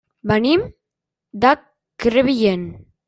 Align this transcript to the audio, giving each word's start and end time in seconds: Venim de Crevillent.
Venim 0.29 0.63
de 1.45 1.51
Crevillent. 2.07 2.69